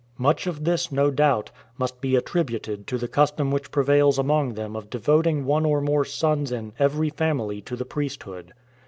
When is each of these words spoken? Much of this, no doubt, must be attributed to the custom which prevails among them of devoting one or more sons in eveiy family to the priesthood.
Much 0.17 0.47
of 0.47 0.63
this, 0.63 0.91
no 0.91 1.11
doubt, 1.11 1.51
must 1.77 2.01
be 2.01 2.15
attributed 2.15 2.87
to 2.87 2.97
the 2.97 3.07
custom 3.07 3.51
which 3.51 3.69
prevails 3.69 4.17
among 4.17 4.55
them 4.55 4.75
of 4.75 4.89
devoting 4.89 5.45
one 5.45 5.63
or 5.63 5.79
more 5.79 6.03
sons 6.03 6.51
in 6.51 6.71
eveiy 6.79 7.13
family 7.13 7.61
to 7.61 7.75
the 7.75 7.85
priesthood. 7.85 8.51